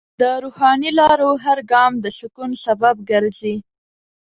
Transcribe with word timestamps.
د 0.21 0.23
روحاني 0.43 0.91
لارو 0.99 1.29
هر 1.45 1.59
ګام 1.71 1.93
د 2.03 2.05
سکون 2.19 2.51
سبب 2.65 2.95
ګرځي. 3.09 3.55